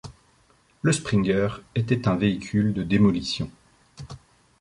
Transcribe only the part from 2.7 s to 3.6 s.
de démolition.